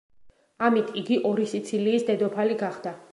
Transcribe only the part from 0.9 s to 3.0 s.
იგი ორი სიცილიის დედოფალი გახდა.